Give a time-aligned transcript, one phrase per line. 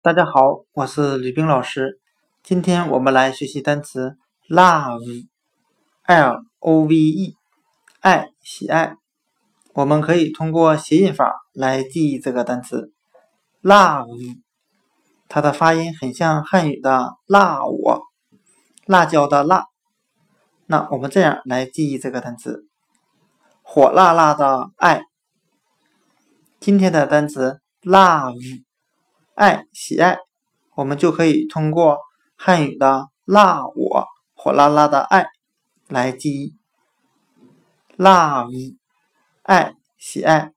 [0.00, 1.98] 大家好，我是吕冰老师。
[2.44, 4.16] 今天我们来学习单词
[4.48, 7.34] love，l o v e，
[7.98, 8.94] 爱，喜爱。
[9.74, 12.92] 我们可以通过谐音法来记忆这个单词
[13.60, 14.38] love，
[15.28, 18.02] 它的发音很像汉语的“辣我”，
[18.86, 19.64] 辣椒的“辣”。
[20.66, 22.68] 那我们这样来记忆这个单词：
[23.62, 25.02] 火辣辣的爱。
[26.60, 28.62] 今天的单词 love。
[29.38, 30.18] 爱喜爱，
[30.74, 32.00] 我们就可以通过
[32.34, 35.28] 汉语的“辣我”火辣辣的爱
[35.86, 36.56] 来记忆。
[37.96, 38.76] love
[39.42, 40.52] 爱喜爱。